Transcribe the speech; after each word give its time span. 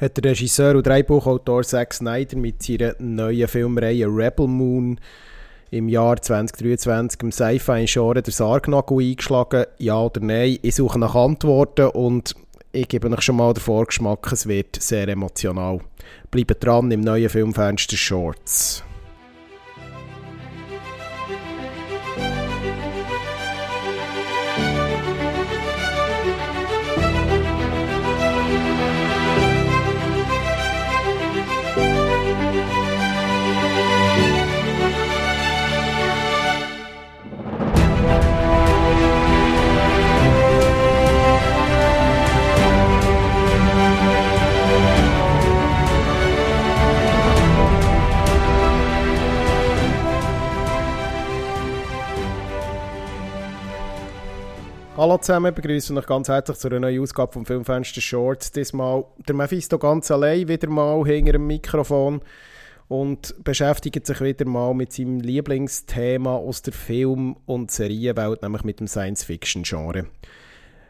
hat 0.00 0.16
der 0.16 0.30
Regisseur 0.30 0.76
und 0.76 0.86
Drehbuchautor 0.86 1.62
Zack 1.62 1.92
Snyder 1.92 2.36
mit 2.38 2.62
seiner 2.62 2.94
neuen 2.98 3.46
Filmreihe 3.46 4.06
Rebel 4.06 4.46
Moon 4.46 4.98
im 5.70 5.88
Jahr 5.88 6.20
2023 6.20 7.22
im 7.22 7.30
Sci-Fi-Genre 7.30 8.22
der 8.22 8.32
Sargnagel 8.32 8.98
eingeschlagen? 8.98 9.66
Ja 9.78 10.00
oder 10.00 10.20
nein? 10.20 10.58
Ich 10.62 10.76
suche 10.76 10.98
nach 10.98 11.14
Antworten 11.14 11.88
und 11.88 12.34
ich 12.72 12.88
gebe 12.88 13.10
euch 13.10 13.20
schon 13.20 13.36
mal 13.36 13.52
den 13.52 13.60
Vorgeschmack, 13.60 14.32
es 14.32 14.46
wird 14.46 14.76
sehr 14.80 15.06
emotional. 15.08 15.80
Bleibt 16.30 16.64
dran 16.64 16.90
im 16.90 17.00
neuen 17.00 17.28
Filmfenster 17.28 17.96
Shorts. 17.96 18.84
Hallo 55.00 55.16
zusammen, 55.16 55.54
begrüße 55.54 55.94
euch 55.94 56.04
ganz 56.04 56.28
herzlich 56.28 56.58
zu 56.58 56.68
einer 56.68 56.80
neuen 56.80 57.00
Ausgabe 57.00 57.32
vom 57.32 57.46
Filmfenster 57.46 58.02
Shorts. 58.02 58.52
Diesmal 58.52 59.06
der 59.26 59.34
Mephisto 59.34 59.78
ganz 59.78 60.10
allein 60.10 60.46
wieder 60.46 60.68
mal 60.68 61.02
hinter 61.06 61.32
dem 61.32 61.46
Mikrofon 61.46 62.20
und 62.88 63.34
beschäftigt 63.42 64.06
sich 64.06 64.20
wieder 64.20 64.44
mal 64.44 64.74
mit 64.74 64.92
seinem 64.92 65.20
Lieblingsthema 65.20 66.36
aus 66.36 66.60
der 66.60 66.74
Film- 66.74 67.38
und 67.46 67.70
Serienwelt, 67.70 68.42
nämlich 68.42 68.62
mit 68.62 68.80
dem 68.80 68.88
Science-Fiction-Genre. 68.88 70.04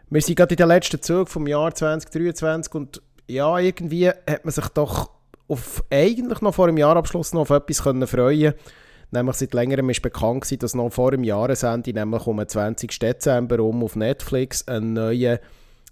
Wir 0.08 0.20
sind 0.22 0.34
gerade 0.34 0.54
in 0.54 0.58
den 0.58 0.66
letzten 0.66 1.00
Zug 1.00 1.28
vom 1.28 1.46
Jahr 1.46 1.72
2023 1.72 2.74
und 2.74 3.02
ja, 3.28 3.56
irgendwie 3.60 4.08
hat 4.08 4.44
man 4.44 4.50
sich 4.50 4.66
doch 4.70 5.08
auf, 5.46 5.84
eigentlich 5.88 6.40
noch 6.40 6.54
vor 6.56 6.66
dem 6.66 6.78
Jahrabschluss 6.78 7.32
noch 7.32 7.42
auf 7.42 7.50
etwas 7.50 7.84
können 7.84 8.08
freuen 8.08 8.54
können 8.54 8.89
Nämlich 9.12 9.36
seit 9.36 9.54
längerem 9.54 9.90
ist 9.90 10.02
bekannt 10.02 10.42
gewesen, 10.42 10.58
dass 10.60 10.74
noch 10.74 10.90
vor 10.90 11.10
dem 11.10 11.24
Jahresende, 11.24 11.92
nämlich 11.92 12.26
um 12.26 12.36
den 12.36 12.48
20. 12.48 12.98
Dezember 12.98 13.60
um 13.60 13.82
auf 13.82 13.96
Netflix, 13.96 14.66
ein 14.68 14.92
neuer 14.92 15.40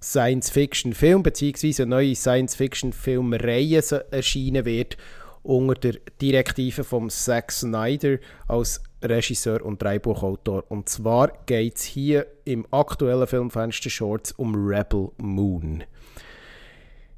Science-Fiction-Film 0.01 1.23
bzw. 1.25 1.83
eine 1.83 1.91
neue 1.91 2.15
Science-Fiction-Filmreihe 2.15 3.83
erscheinen 4.11 4.65
wird 4.65 4.97
unter 5.43 5.75
der 5.75 5.95
Direktive 6.21 6.85
von 6.85 7.11
Zack 7.11 7.51
Snyder 7.51 8.19
als 8.47 8.83
Regisseur 9.03 9.65
und 9.65 9.83
Drehbuchautor. 9.83 10.65
Und 10.69 10.89
zwar 10.89 11.33
geht 11.47 11.77
es 11.77 11.85
hier 11.85 12.27
im 12.45 12.67
aktuellen 12.71 13.27
Filmfenster 13.27 13.91
Shorts 13.91 14.33
um 14.33 14.55
Rebel 14.55 15.11
Moon. 15.17 15.85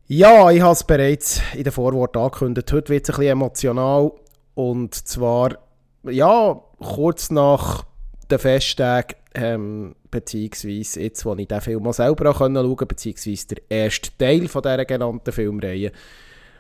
Ja, 0.06 0.51
ich 0.51 0.61
habe 0.61 0.73
es 0.73 0.84
bereits 0.84 1.41
in 1.55 1.65
der 1.65 1.73
Vorwort 1.73 2.17
angekündigt. 2.17 2.73
Heute 2.73 2.89
wird 2.89 3.05
es 3.05 3.11
ein 3.11 3.17
bisschen 3.17 3.33
emotional. 3.33 4.12
Und 4.55 4.95
zwar 4.95 5.59
ja, 6.05 6.61
kurz 6.79 7.31
nach 7.31 7.84
den 8.31 8.39
Festtagen, 8.39 9.17
ähm, 9.34 9.95
beziehungsweise 10.11 11.03
jetzt, 11.03 11.25
wo 11.25 11.34
ich 11.34 11.48
den 11.48 11.61
Film 11.61 11.87
auch 11.87 11.93
selber 11.93 12.34
schauen 12.34 12.55
konnte, 12.55 12.87
beziehungsweise 12.87 13.47
der 13.48 13.62
erste 13.69 14.11
Teil 14.19 14.48
von 14.48 14.62
dieser 14.62 14.84
genannten 14.84 15.33
Filmreihe, 15.33 15.93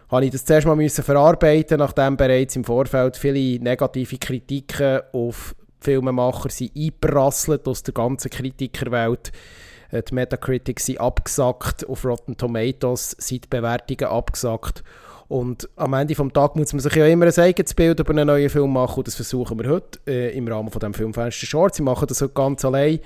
habe 0.08 0.24
ich 0.24 0.32
das 0.32 0.44
zuerst 0.44 0.66
mal 0.66 0.76
müssen 0.76 1.04
verarbeiten, 1.04 1.78
nachdem 1.78 2.16
bereits 2.16 2.56
im 2.56 2.64
Vorfeld 2.64 3.16
viele 3.16 3.62
negative 3.62 4.18
Kritiken 4.18 5.00
auf 5.12 5.54
Filmemacher 5.80 6.50
sind 6.50 6.76
eingeprasselt 6.76 7.66
aus 7.66 7.82
der 7.82 7.94
ganzen 7.94 8.30
Kritikerwelt. 8.30 9.32
Äh, 9.90 10.02
die 10.02 10.14
Metacritics 10.14 10.86
sind 10.86 11.00
abgesackt, 11.00 11.88
auf 11.88 12.04
Rotten 12.04 12.36
Tomatoes 12.36 13.12
sind 13.18 13.44
die 13.44 13.48
Bewertungen 13.48 14.10
abgesackt. 14.10 14.84
Und 15.30 15.68
am 15.76 15.94
Ende 15.94 16.12
des 16.12 16.32
Tages 16.32 16.56
muss 16.56 16.72
man 16.72 16.80
sich 16.80 16.96
ja 16.96 17.06
immer 17.06 17.24
ein 17.24 17.38
eigenes 17.38 17.72
Bild 17.72 18.00
über 18.00 18.10
einen 18.10 18.26
neuen 18.26 18.50
Film 18.50 18.72
machen 18.72 18.98
und 18.98 19.06
das 19.06 19.14
versuchen 19.14 19.56
wir 19.60 19.70
heute 19.70 20.00
äh, 20.04 20.36
im 20.36 20.48
Rahmen 20.48 20.72
von 20.72 20.80
dem 20.80 20.92
Filmfenster 20.92 21.46
Shorts. 21.46 21.78
Ich 21.78 21.84
mache 21.84 22.04
das 22.04 22.20
heute 22.20 22.32
ganz 22.34 22.64
allein 22.64 22.98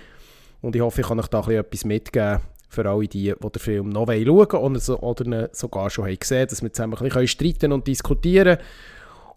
und 0.62 0.74
ich 0.74 0.80
hoffe, 0.80 1.02
ich 1.02 1.06
kann 1.06 1.20
euch 1.20 1.28
da 1.28 1.46
etwas 1.46 1.84
mitgeben 1.84 2.40
für 2.70 2.88
alle 2.88 3.06
die, 3.06 3.34
die 3.34 3.34
den 3.34 3.60
Film 3.60 3.90
noch 3.90 4.06
schauen 4.06 4.26
wollen 4.26 4.58
oder, 4.58 5.02
oder 5.02 5.50
sogar 5.52 5.90
schon 5.90 6.06
haben 6.06 6.18
gesehen 6.18 6.48
dass 6.48 6.62
wir 6.62 6.72
zusammen 6.72 6.96
ein 6.96 7.04
bisschen 7.04 7.28
streiten 7.28 7.72
und 7.72 7.86
diskutieren 7.86 8.56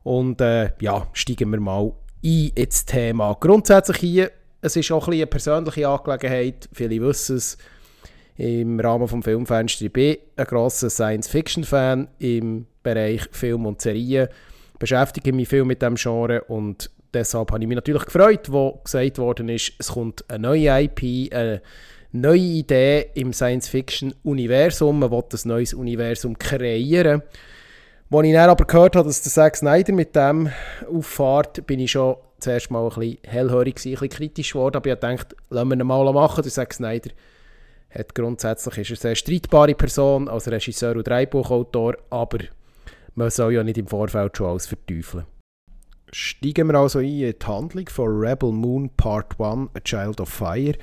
Und 0.04 0.40
äh, 0.40 0.72
ja, 0.80 1.08
steigen 1.12 1.52
wir 1.52 1.60
mal 1.60 1.92
ein 2.24 2.52
ins 2.56 2.86
Thema. 2.86 3.36
Grundsätzlich 3.38 3.98
hier, 3.98 4.32
es 4.62 4.78
ist 4.78 4.90
auch 4.94 5.10
ein 5.10 5.12
bisschen 5.12 5.24
eine 5.24 5.28
persönliche 5.28 5.90
Angelegenheit, 5.90 6.70
viele 6.72 7.02
wissen 7.02 7.36
es, 7.36 7.58
im 8.38 8.80
Rahmen 8.80 9.08
des 9.08 9.26
Filmfenster. 9.26 9.86
Ich 9.86 9.92
bin 9.92 10.18
ein 10.38 10.46
grosser 10.46 10.90
Science-Fiction-Fan 10.90 12.08
im 12.20 12.68
Bereich 12.88 13.22
Film 13.32 13.66
und 13.66 13.82
Serien, 13.82 14.30
beschäftige 14.80 15.34
mich 15.34 15.50
viel 15.50 15.66
mit 15.66 15.82
diesem 15.82 15.96
Genre 15.96 16.42
und 16.44 16.90
deshalb 17.14 17.52
habe 17.52 17.62
ich 17.62 17.68
mich 17.68 17.76
natürlich 17.76 18.06
gefreut, 18.06 18.50
wo 18.50 18.80
gesagt 18.84 19.18
worden 19.18 19.50
ist, 19.50 19.74
es 19.78 19.90
kommt 19.90 20.24
eine 20.30 20.48
neue 20.48 20.84
IP, 20.84 21.34
eine 21.34 21.62
neue 22.14 22.40
Idee 22.40 23.08
im 23.16 23.34
Science-Fiction-Universum, 23.34 25.00
man 25.00 25.12
will 25.12 25.24
ein 25.32 25.40
neues 25.44 25.74
Universum 25.74 26.38
kreieren. 26.38 27.24
Als 28.10 28.26
ich 28.26 28.34
dann 28.34 28.50
aber 28.50 28.66
gehört 28.66 28.96
habe, 28.96 29.08
dass 29.08 29.22
der 29.22 29.32
Zack 29.34 29.58
Snyder 29.58 29.92
mit 29.92 30.16
dem 30.16 30.50
auffahrt, 30.90 31.68
bin 31.68 31.82
ich 31.82 31.92
schon 31.92 32.16
zuerst 32.40 32.72
mal 32.72 32.84
ein 32.84 32.90
bisschen 32.90 33.18
hellhörig, 33.24 33.76
ein 33.76 33.92
bisschen 33.92 34.10
kritisch 34.10 34.54
geworden, 34.54 34.78
aber 34.78 34.94
ich 34.94 35.00
dachte, 35.00 35.36
lassen 35.50 35.70
wir 35.70 35.78
ihn 35.78 35.88
mal 35.88 36.14
machen, 36.14 36.42
der 36.42 36.52
Zack 36.52 36.74
Snyder 36.74 37.10
hat 37.90 38.16
grundsätzlich 38.16 38.78
ist 38.78 38.90
er 38.90 38.92
eine 38.92 38.98
sehr 38.98 39.16
streitbare 39.16 39.76
Person 39.76 40.28
als 40.28 40.50
Regisseur 40.50 40.96
und 40.96 41.08
Drehbuchautor, 41.08 41.96
aber 42.10 42.40
man 43.18 43.32
soll 43.32 43.54
ja 43.54 43.64
nicht 43.64 43.80
im 43.80 43.88
Vorfeld 43.88 44.38
schon 44.38 44.48
alles 44.48 44.68
verteufeln. 44.68 45.26
Steigen 46.12 46.68
wir 46.68 46.76
also 46.76 47.00
ein 47.00 47.06
in 47.06 47.34
die 47.38 47.46
Handlung 47.46 47.90
von 47.90 48.08
Rebel 48.08 48.52
Moon 48.52 48.90
Part 48.96 49.40
1, 49.40 49.72
A 49.74 49.80
Child 49.80 50.22
of 50.22 50.30
Fire. 50.30 50.76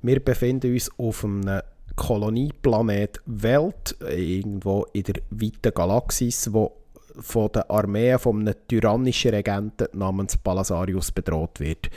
Wir 0.00 0.20
befinden 0.20 0.72
uns 0.72 0.90
auf 0.96 1.24
einem 1.24 1.60
Kolonieplanet 1.96 3.20
Welt, 3.26 3.96
irgendwo 4.00 4.86
in 4.92 5.02
der 5.02 5.16
weiten 5.30 5.74
Galaxis, 5.74 6.52
wo 6.52 6.72
von 7.20 7.50
der 7.52 7.68
Armee 7.70 8.16
von 8.16 8.40
einem 8.40 8.54
tyrannischen 8.68 9.34
Regenten 9.34 9.88
namens 9.92 10.38
Palasarius 10.38 11.10
bedroht 11.10 11.58
wird. 11.60 11.90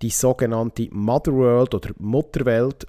Die 0.00 0.10
sogenannte 0.10 0.88
Motherworld 0.90 1.74
oder 1.74 1.90
Mutterwelt 1.98 2.86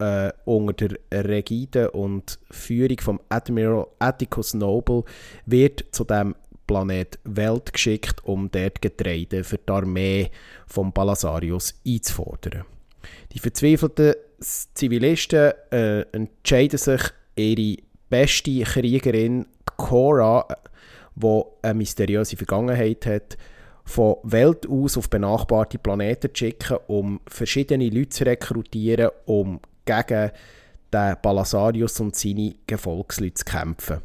äh, 0.00 0.32
unter 0.44 0.88
der 0.88 1.24
Regide 1.28 1.90
und 1.90 2.38
Führung 2.50 2.98
von 2.98 3.20
Admiral 3.28 3.86
Atticus 3.98 4.54
Noble 4.54 5.04
wird 5.46 5.84
zu 5.92 6.04
dem 6.04 6.34
Planet 6.66 7.18
Welt 7.24 7.72
geschickt, 7.72 8.24
um 8.24 8.50
dort 8.50 8.80
Getreide 8.80 9.44
für 9.44 9.58
die 9.58 9.72
Armee 9.72 10.30
von 10.66 10.92
Palasarius 10.92 11.74
einzufordern. 11.86 12.64
Die 13.32 13.38
verzweifelten 13.38 14.14
Zivilisten 14.40 15.52
äh, 15.70 16.02
entscheiden 16.12 16.78
sich, 16.78 17.02
ihre 17.36 17.82
beste 18.08 18.62
Kriegerin 18.62 19.46
Cora, 19.76 20.46
die 21.14 21.42
eine 21.62 21.74
mysteriöse 21.74 22.36
Vergangenheit 22.36 23.04
hat, 23.06 23.36
von 23.84 24.16
Welt 24.22 24.68
aus 24.68 24.96
auf 24.96 25.10
benachbarte 25.10 25.78
Planeten 25.78 26.32
zu 26.32 26.38
schicken, 26.38 26.78
um 26.86 27.20
verschiedene 27.26 27.88
Leute 27.88 28.10
zu 28.10 28.24
rekrutieren, 28.24 29.10
um 29.26 29.60
gegen 29.84 30.30
den 30.92 31.16
Balasarius 31.22 32.00
und 32.00 32.16
seine 32.16 32.54
Gefolgsleute 32.66 33.34
zu 33.34 33.44
kämpfen. 33.44 33.98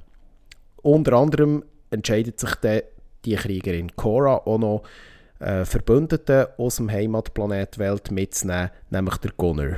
Unter 0.81 1.13
anderem 1.13 1.63
entscheidet 1.89 2.39
sich 2.39 2.56
dann 2.56 2.81
die 3.25 3.36
Kriegerin 3.36 3.95
Cora 3.95 4.38
auch 4.38 4.57
noch 4.57 4.83
äh, 5.39 5.66
Verbündeten 5.66 6.48
aus 6.57 6.77
dem 6.77 6.92
Heimatplanet 6.92 7.77
Welt 7.80 8.12
mitzunehmen, 8.12 8.69
nämlich 8.89 9.18
der 9.18 9.31
Gunner. 9.31 9.77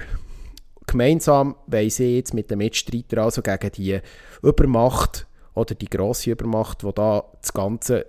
Gemeinsam 0.86 1.56
wollen 1.68 1.90
sie 1.90 2.18
jetzt 2.18 2.34
mit 2.34 2.50
den 2.50 2.60
Mitstreitern 2.60 3.20
also 3.20 3.42
gegen 3.42 3.72
die 3.72 4.00
Übermacht 4.42 5.28
oder 5.54 5.76
die 5.76 5.90
grosse 5.90 6.32
Übermacht, 6.32 6.84
die 6.84 6.94
da 6.94 7.26
das 7.42 7.52
ganze, 7.52 8.06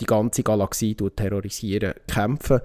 die 0.00 0.04
ganze 0.04 0.42
Galaxie 0.42 0.94
terrorisieren, 0.94 1.94
kämpfen. 2.06 2.60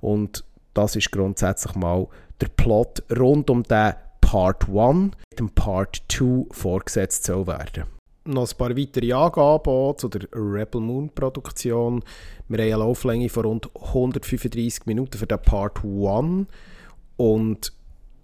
Und 0.00 0.44
das 0.72 0.96
ist 0.96 1.10
grundsätzlich 1.10 1.74
mal 1.74 2.06
der 2.40 2.48
Plot 2.48 3.02
rund 3.18 3.50
um 3.50 3.62
den 3.62 3.94
Part 4.20 4.68
1 4.68 5.12
mit 5.30 5.38
dem 5.38 5.50
Part 5.50 6.02
2 6.08 6.46
vorgesetzt 6.50 7.24
soll 7.24 7.46
werden. 7.46 7.84
Noch 8.24 8.50
ein 8.50 8.58
paar 8.58 8.76
weitere 8.76 9.12
Angaben 9.12 9.98
zu 9.98 10.08
der 10.08 10.22
Rebel 10.32 10.80
Moon 10.80 11.10
Produktion. 11.10 12.02
Wir 12.48 12.58
haben 12.58 12.64
eine 12.64 12.76
Lauflänge 12.76 13.28
von 13.28 13.44
rund 13.44 13.70
135 13.74 14.86
Minuten 14.86 15.16
für 15.16 15.26
den 15.26 15.40
Part 15.40 15.78
1 15.84 16.46
und 17.16 17.72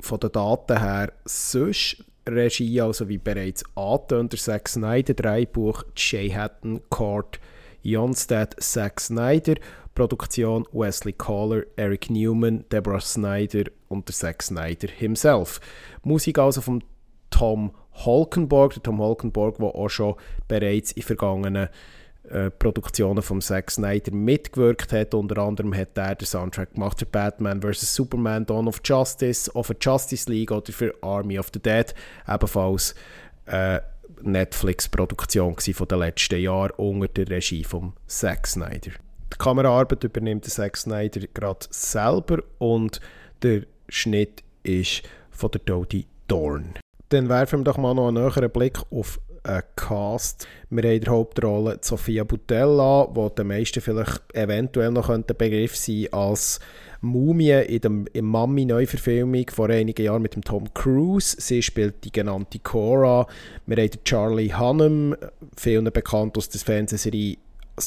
von 0.01 0.21
den 0.21 0.33
Daten 0.33 0.79
her 0.81 1.13
sonst 1.25 2.05
Regie, 2.29 2.81
also 2.81 3.09
wie 3.09 3.19
bereits 3.19 3.65
angetönt, 3.77 4.33
der 4.33 4.39
Zack 4.41 4.69
Snyder, 4.69 5.15
Dreibuch 5.15 5.85
Jay 5.97 6.31
Hatton, 6.31 6.81
Court, 6.89 7.41
Jonstead, 7.83 8.55
Zack 8.61 9.01
Snyder, 9.01 9.55
Produktion 9.95 10.67
Wesley 10.73 11.13
Caller, 11.13 11.65
Eric 11.77 12.11
Newman, 12.11 12.65
Deborah 12.71 13.01
Snyder 13.01 13.65
und 13.89 14.09
der 14.09 14.15
Zack 14.15 14.43
Snyder 14.43 14.89
himself. 14.89 15.61
Musik 16.03 16.39
also 16.39 16.61
von 16.61 16.83
Tom 17.31 17.73
Holkenborg, 17.93 18.75
der 18.75 18.83
Tom 18.83 19.01
Holkenborg, 19.01 19.59
der 19.59 19.75
auch 19.75 19.89
schon 19.89 20.15
bereits 20.49 20.93
in 20.93 21.03
vergangenen 21.03 21.69
äh, 22.29 22.51
Produktionen 22.51 23.23
von 23.23 23.41
Zack 23.41 23.71
Snyder 23.71 24.13
mitgewirkt 24.13 24.93
hat. 24.93 25.13
Unter 25.15 25.39
anderem 25.39 25.75
hat 25.75 25.99
er 25.99 26.15
den 26.15 26.27
Soundtrack 26.27 26.75
gemacht 26.75 26.99
für 26.99 27.07
Batman 27.07 27.61
vs. 27.61 27.95
Superman, 27.95 28.47
Dawn 28.47 28.69
of 28.69 28.81
Justice, 28.85 29.55
auch 29.55 29.65
für 29.65 29.77
Justice 29.79 30.31
League 30.31 30.51
oder 30.51 30.73
für 30.73 30.95
Army 31.03 31.39
of 31.39 31.51
the 31.53 31.61
Dead. 31.61 31.95
Ebenfalls 32.27 32.95
äh, 33.47 33.81
Netflix-Produktion 34.23 35.57
von 35.59 35.89
den 35.89 35.99
letzten 35.99 36.41
Jahren 36.41 36.71
unter 36.77 37.09
der 37.09 37.29
Regie 37.29 37.65
von 37.65 37.93
Zack 38.07 38.47
Snyder. 38.47 38.93
Die 39.33 39.39
Kameraarbeit 39.39 40.05
übernimmt 40.05 40.45
der 40.45 40.53
Zack 40.53 40.77
Snyder 40.77 41.27
gerade 41.33 41.67
selber 41.71 42.43
und 42.59 43.01
der 43.43 43.63
Schnitt 43.89 44.43
ist 44.63 45.03
von 45.31 45.51
der 45.51 45.61
Dodie 45.65 46.07
Dorn. 46.29 46.75
Dann 47.09 47.29
werfen 47.29 47.61
wir 47.61 47.65
doch 47.65 47.79
mal 47.79 47.95
noch 47.95 48.09
einen 48.09 48.23
näheren 48.23 48.51
Blick 48.51 48.79
auf 48.91 49.19
einen 49.43 49.63
Cast. 49.75 50.47
Wir 50.71 50.83
haben 50.83 51.01
der 51.01 51.13
Hauptrolle 51.13 51.79
Sofia 51.81 52.25
Butella, 52.25 53.07
die 53.07 53.35
den 53.35 53.47
meisten 53.47 53.81
vielleicht 53.81 54.23
eventuell 54.35 54.91
noch 54.91 55.09
ein 55.09 55.25
Begriff 55.25 55.77
sein 55.77 56.09
als 56.13 56.61
Mumie 57.01 57.51
in 57.51 57.81
der 58.15 58.23
Mami-Neuverfilmung 58.23 59.47
vor 59.51 59.69
einigen 59.69 60.05
Jahren 60.05 60.23
mit 60.23 60.37
dem 60.37 60.43
Tom 60.43 60.73
Cruise. 60.73 61.37
Sie 61.41 61.63
spielt 61.63 62.05
die 62.05 62.13
genannte 62.13 62.61
Cora. 62.61 63.27
Wir 63.67 63.77
haben 63.77 64.05
Charlie 64.05 64.55
Hunnam, 64.55 65.17
vielen 65.57 65.85
bekannt 65.87 66.39
aus 66.39 66.49
der 66.49 66.61
Fernsehserie 66.61 67.39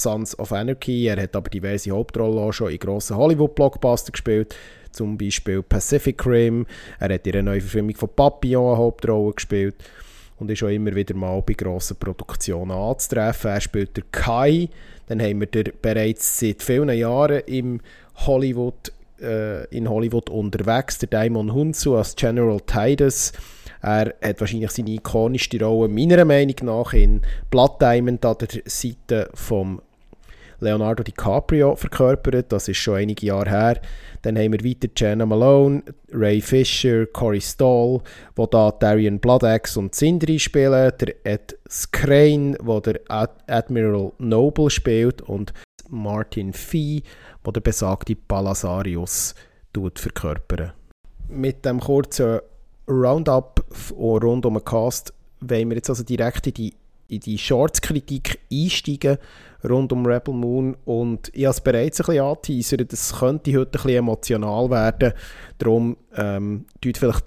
Sons 0.02 0.38
of 0.38 0.52
Anarchy. 0.52 1.08
Er 1.08 1.22
hat 1.22 1.36
aber 1.36 1.50
diverse 1.50 1.92
Hauptrollen 1.92 2.40
auch 2.40 2.52
schon 2.52 2.72
in 2.72 2.80
grossen 2.80 3.18
Hollywood-Blockbuster 3.18 4.12
gespielt 4.12 4.56
zum 4.96 5.18
Beispiel 5.18 5.62
Pacific 5.62 6.26
Rim. 6.26 6.66
Er 7.00 7.14
hat 7.14 7.28
in 7.28 7.34
der 7.34 7.44
neuen 7.44 7.62
Verfilmung 7.62 7.96
von 7.96 8.10
Papillon 8.16 8.70
eine 8.70 8.78
Hauptrolle 8.78 9.34
gespielt 9.34 9.76
und 10.40 10.50
ist 10.50 10.64
auch 10.64 10.70
immer 10.70 10.96
wieder 10.96 11.16
mal 11.16 11.42
bei 11.42 11.54
grossen 11.54 11.98
Produktionen 11.98 12.72
anzutreffen. 12.72 13.52
Er 13.52 13.62
spielt 13.62 13.96
der 13.98 14.04
Kai, 14.12 14.70
dann 15.08 15.22
haben 15.22 15.42
wir 15.42 15.48
der 15.48 15.72
bereits 15.82 16.40
seit 16.40 16.64
vielen 16.64 16.90
Jahren 16.90 17.42
im 17.46 17.82
Hollywood, 18.26 18.92
äh, 19.22 19.66
in 19.68 19.90
Hollywood 19.90 20.30
unterwegs, 20.30 20.98
der 21.00 21.10
Daimon 21.10 21.54
Hunsu 21.54 21.96
als 21.96 22.16
General 22.16 22.60
Titus. 22.62 23.34
Er 23.86 24.16
hat 24.20 24.40
wahrscheinlich 24.42 24.72
seine 24.72 24.90
ikonischste 24.90 25.64
Rolle, 25.64 25.90
meiner 25.90 26.26
Meinung 26.26 26.56
nach, 26.64 26.94
in 26.94 27.22
Blood 27.52 27.80
Diamond 27.80 28.26
an 28.26 28.36
der 28.40 28.64
Seite 28.66 29.30
vom 29.36 29.80
Leonardo 30.60 31.04
DiCaprio 31.04 31.76
verkörpert. 31.76 32.52
Das 32.52 32.68
ist 32.68 32.78
schon 32.78 32.96
einige 32.96 33.28
Jahre 33.28 33.48
her. 33.48 33.82
Dann 34.24 34.40
haben 34.40 34.54
wir 34.54 34.66
weiter 34.66 34.88
Jenna 34.98 35.28
Malone, 35.28 35.84
Ray 36.12 36.42
Fisher, 36.42 37.06
Corey 37.06 37.40
Stoll, 37.40 38.02
wo 38.36 38.48
da 38.48 38.72
Darian 38.72 39.20
Bloodaxe 39.20 39.80
und 39.80 39.94
Sindri 39.94 40.40
spielen, 40.40 40.92
der 41.00 41.14
Ed 41.24 41.56
Skrein, 41.70 42.58
wo 42.64 42.80
der 42.80 43.02
Ad 43.08 43.34
Admiral 43.46 44.14
Noble 44.18 44.72
spielt 44.72 45.22
und 45.22 45.54
Martin 45.90 46.54
Fee, 46.54 47.04
wo 47.44 47.52
der 47.52 47.62
besagte 47.62 48.16
Palasarius 48.16 49.36
verkörpert. 49.94 50.74
Mit 51.28 51.64
dem 51.66 51.80
kurzen 51.80 52.40
Roundup 52.88 53.64
rund 53.98 54.46
um 54.46 54.54
den 54.54 54.66
Cast 54.66 55.14
wollen 55.42 55.70
wir 55.70 55.76
jetzt 55.76 55.90
also 55.90 56.04
direkt 56.04 56.48
in 56.48 56.54
die 56.54 56.74
in 57.08 57.20
die 57.20 57.38
Shorts-Kritik 57.38 58.40
einsteigen 58.52 59.18
rund 59.64 59.92
um 59.94 60.06
Rebel 60.06 60.34
Moon 60.34 60.76
und 60.86 61.30
ich 61.34 61.46
habe 61.46 61.52
es 61.52 61.62
bereits 61.62 62.00
ein 62.00 62.06
bisschen 62.06 62.24
angeteasert, 62.24 62.94
es 62.94 63.14
könnte 63.18 63.52
heute 63.54 63.62
ein 63.66 63.72
bisschen 63.72 63.98
emotional 63.98 64.70
werden, 64.70 65.14
darum 65.58 65.98
ähm, 66.16 66.66
tut 66.82 66.98
vielleicht 66.98 67.26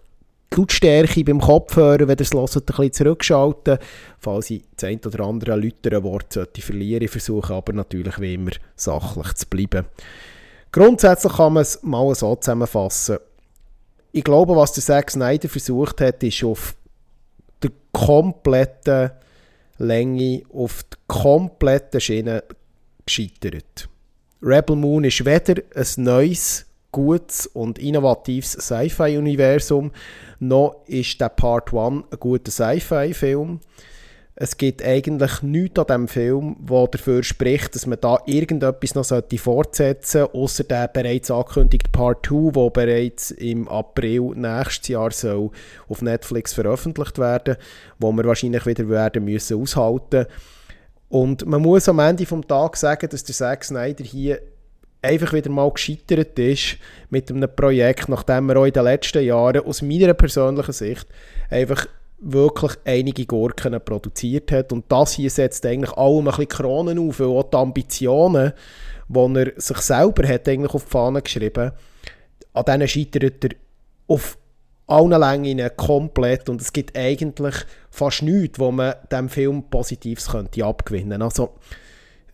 die 0.52 0.60
Lautstärke 0.60 1.24
beim 1.24 1.40
Kopfhörer, 1.40 2.08
wenn 2.08 2.16
ihr 2.16 2.20
es 2.20 2.32
hört, 2.32 2.56
ein 2.56 2.64
bisschen 2.64 2.92
zurückschalten, 2.92 3.78
falls 4.18 4.50
ich 4.50 4.62
das 4.76 4.88
ein 4.88 5.00
oder 5.04 5.24
andere 5.24 5.56
lautere 5.56 6.02
Wort 6.02 6.32
sollte 6.32 6.62
verlieren. 6.62 7.04
Ich 7.04 7.10
versuche 7.10 7.54
aber 7.54 7.72
natürlich 7.72 8.18
wie 8.18 8.34
immer 8.34 8.52
sachlich 8.74 9.34
zu 9.34 9.46
bleiben. 9.46 9.86
Grundsätzlich 10.72 11.32
kann 11.34 11.52
man 11.52 11.62
es 11.62 11.82
mal 11.82 12.14
so 12.14 12.34
zusammenfassen. 12.34 13.18
Ich 14.18 14.24
glaube, 14.24 14.56
was 14.56 14.72
der 14.72 14.82
Zack 14.82 15.12
Snyder 15.12 15.48
versucht 15.48 16.00
hat, 16.00 16.24
ist 16.24 16.42
auf 16.42 16.74
der 17.62 17.70
kompletten 17.92 19.12
Länge 19.78 20.42
auf 20.52 20.82
die 20.82 20.96
komplette 21.06 22.00
Schiene 22.00 22.42
gescheitert. 23.06 23.88
Rebel 24.42 24.74
Moon 24.74 25.04
ist 25.04 25.24
weder 25.24 25.62
ein 25.72 25.86
neues, 26.02 26.66
gutes 26.90 27.46
und 27.46 27.78
innovatives 27.78 28.54
Sci-Fi-Universum, 28.54 29.92
noch 30.40 30.82
ist 30.86 31.20
der 31.20 31.28
Part 31.28 31.72
1 31.72 32.06
ein 32.10 32.18
guter 32.18 32.50
Sci-Fi-Film. 32.50 33.60
Es 34.40 34.56
gibt 34.56 34.84
eigentlich 34.84 35.42
nichts 35.42 35.80
an 35.80 35.86
diesem 35.86 36.08
Film, 36.08 36.56
wo 36.60 36.86
dafür 36.86 37.24
spricht, 37.24 37.74
dass 37.74 37.86
man 37.86 38.00
da 38.00 38.18
irgendetwas 38.24 38.94
noch 38.94 39.04
fortsetzen 39.04 40.20
sollte, 40.20 40.34
außer 40.34 40.62
der 40.62 40.86
bereits 40.86 41.32
angekündigte 41.32 41.90
Part 41.90 42.26
2, 42.26 42.52
der 42.52 42.70
bereits 42.70 43.32
im 43.32 43.66
April 43.66 44.34
nächstes 44.36 44.88
Jahr 44.88 45.10
soll 45.10 45.50
auf 45.88 46.02
Netflix 46.02 46.54
veröffentlicht 46.54 47.18
werden 47.18 47.56
wo 47.98 48.12
wir 48.12 48.24
wahrscheinlich 48.26 48.64
wieder 48.64 48.88
werden 48.88 49.24
müssen 49.24 49.60
aushalten. 49.60 50.26
Und 51.08 51.44
man 51.44 51.60
muss 51.60 51.88
am 51.88 51.98
Ende 51.98 52.24
des 52.24 52.46
Tages 52.46 52.80
sagen, 52.80 53.08
dass 53.10 53.24
der 53.24 53.34
Zack 53.34 53.64
Snyder 53.64 54.04
hier 54.04 54.40
einfach 55.02 55.32
wieder 55.32 55.50
mal 55.50 55.72
gescheitert 55.72 56.38
ist 56.38 56.76
mit 57.10 57.28
einem 57.28 57.50
Projekt, 57.56 58.08
nachdem 58.08 58.50
er 58.50 58.58
auch 58.58 58.66
in 58.66 58.72
den 58.72 58.84
letzten 58.84 59.24
Jahren 59.24 59.64
aus 59.64 59.82
meiner 59.82 60.14
persönlichen 60.14 60.72
Sicht 60.72 61.08
einfach 61.50 61.86
wirklich 62.20 62.72
einige 62.84 63.26
Gurken 63.26 63.80
produziert 63.84 64.50
hat. 64.52 64.72
Und 64.72 64.86
das 64.88 65.12
hier 65.12 65.30
setzt 65.30 65.64
eigentlich 65.64 65.92
allem 65.92 66.18
ein 66.18 66.24
bisschen 66.26 66.48
Kronen 66.48 66.98
auf, 66.98 67.20
weil 67.20 67.28
auch 67.28 67.44
die 67.44 67.56
Ambitionen, 67.56 68.52
die 69.08 69.36
er 69.36 69.52
sich 69.56 69.78
selber 69.78 70.26
hat 70.26 70.48
eigentlich 70.48 70.74
auf 70.74 70.84
die 70.84 70.90
Fahne 70.90 71.22
geschrieben 71.22 71.72
an 72.58 72.64
denen 72.64 72.88
scheitert 72.88 73.44
er 73.44 73.50
auf 74.08 74.38
allen 74.86 75.20
Längen 75.20 75.70
komplett 75.76 76.48
und 76.48 76.60
es 76.60 76.72
gibt 76.72 76.96
eigentlich 76.96 77.54
fast 77.90 78.22
nichts, 78.22 78.58
wo 78.58 78.72
man 78.72 78.94
dem 79.12 79.28
Film 79.28 79.64
Positives 79.64 80.30
könnte 80.30 80.64
abgewinnen 80.64 81.20
könnte. 81.20 81.24
Also, 81.24 81.54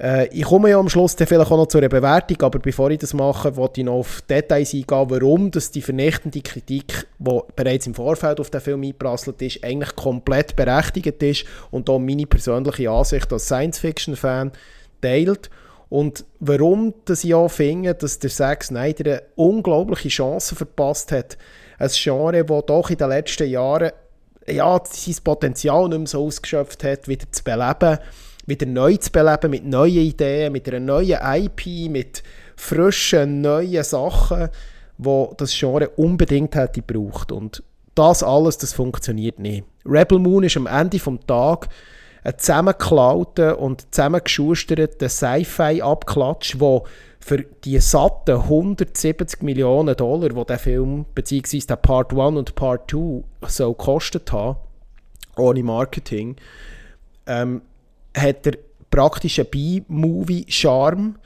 äh, 0.05 0.29
ich 0.29 0.45
komme 0.45 0.69
ja 0.69 0.79
am 0.79 0.91
Schluss 0.91 1.17
dann 1.17 1.27
vielleicht 1.27 1.51
auch 1.51 1.57
noch 1.57 1.67
zu 1.67 1.79
einer 1.79 1.89
Bewertung, 1.89 2.43
aber 2.43 2.59
bevor 2.59 2.91
ich 2.91 2.99
das 2.99 3.15
mache, 3.15 3.57
wollte 3.57 3.81
ich 3.81 3.87
noch 3.87 3.95
auf 3.95 4.21
Details 4.23 4.75
eingehen, 4.75 5.07
warum 5.09 5.51
dass 5.51 5.71
die 5.71 5.81
vernichtende 5.81 6.43
Kritik, 6.43 7.07
die 7.19 7.41
bereits 7.57 7.87
im 7.87 7.95
Vorfeld 7.95 8.39
auf 8.39 8.51
den 8.51 8.61
Film 8.61 8.83
eingeprasselt 8.83 9.41
ist, 9.41 9.65
eigentlich 9.65 9.97
komplett 9.97 10.57
berechtigt 10.57 11.23
ist 11.23 11.47
und 11.71 11.89
auch 11.89 11.99
meine 11.99 12.27
persönliche 12.27 12.91
Ansicht 12.91 13.33
als 13.33 13.47
Science-Fiction-Fan 13.47 14.53
teilt. 15.01 15.49
Und 15.89 16.25
warum 16.39 16.93
ich 17.09 17.35
auch 17.35 17.49
finde, 17.49 17.95
dass 17.95 18.19
der 18.19 18.31
Zack 18.31 18.65
Snyder 18.65 19.11
eine 19.11 19.23
unglaubliche 19.37 20.09
Chance 20.09 20.55
verpasst 20.55 21.13
hat, 21.13 21.39
ein 21.79 21.91
Genre, 21.91 22.45
das 22.45 22.67
doch 22.67 22.91
in 22.91 22.99
den 22.99 23.09
letzten 23.09 23.49
Jahren 23.49 23.93
ja, 24.47 24.81
sein 24.85 25.17
Potenzial 25.25 25.89
nicht 25.89 25.99
mehr 25.99 26.07
so 26.07 26.27
ausgeschöpft 26.27 26.85
hat, 26.85 27.09
wieder 27.09 27.31
zu 27.33 27.43
beleben 27.43 27.99
wieder 28.47 28.67
neu 28.67 28.97
zu 28.97 29.11
beleben 29.11 29.51
mit 29.51 29.65
neuen 29.65 29.97
Ideen, 29.97 30.53
mit 30.53 30.69
einer 30.69 30.81
neuen 30.81 31.19
IP, 31.23 31.91
mit 31.91 32.23
frischen, 32.57 33.41
neuen 33.41 33.83
Sachen, 33.83 34.49
wo 34.99 35.35
das 35.37 35.57
Genre 35.57 35.89
unbedingt 35.91 36.55
hätte 36.55 36.83
gebraucht. 36.83 37.33
Und 37.33 37.63
das 37.95 38.23
alles, 38.23 38.59
das 38.59 38.73
funktioniert 38.73 39.39
nicht. 39.39 39.65
Rebel 39.87 40.19
Moon 40.19 40.45
ist 40.45 40.57
am 40.57 40.67
Ende 40.67 40.99
des 40.99 41.27
Tages 41.27 41.69
ein 42.25 42.39
zusammengeklauter 42.39 43.59
und 43.59 43.93
zusammengeschusterter 43.95 45.09
Sci-Fi-Abklatsch, 45.09 46.57
wo 46.59 46.87
für 47.21 47.39
die 47.65 47.79
satten 47.79 48.37
170 48.37 49.43
Millionen 49.43 49.97
Dollar, 49.97 50.31
die 50.31 50.45
der 50.45 50.59
Film 50.59 51.07
bzw. 51.15 51.59
der 51.61 51.77
Part 51.77 52.13
1 52.13 52.37
und 52.37 52.55
Part 52.55 52.91
2 52.91 53.23
so 53.47 53.73
gekostet 53.73 54.33
haben, 54.33 54.59
ohne 55.37 55.63
Marketing, 55.63 56.37
ähm, 57.27 57.63
hat 58.17 58.47
er 58.47 58.55
praktisch 58.91 59.39
einen 59.39 59.51
B-Movie-Charme. 59.51 61.17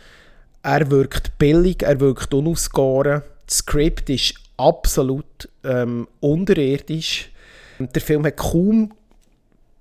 Er 0.62 0.90
wirkt 0.90 1.38
billig, 1.38 1.82
er 1.82 2.00
wirkt 2.00 2.32
unausgegoren. 2.34 3.22
Das 3.46 3.58
Skript 3.58 4.10
ist 4.10 4.34
absolut 4.56 5.48
ähm, 5.64 6.08
unterirdisch. 6.20 7.30
Der 7.78 8.02
Film 8.02 8.26
hat 8.26 8.36
kaum 8.36 8.92